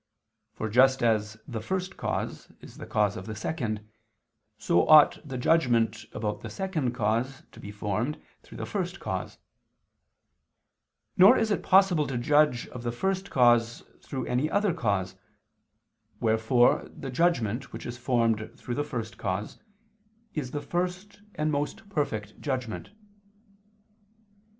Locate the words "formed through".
7.69-8.57, 17.99-18.73